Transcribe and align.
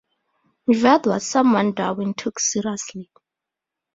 Mivart 0.65 1.05
was 1.05 1.27
someone 1.27 1.73
Darwin 1.73 2.15
took 2.15 2.39
seriously. 2.39 3.11